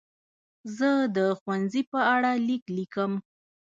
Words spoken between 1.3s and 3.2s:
ښوونځي په اړه لیک لیکم.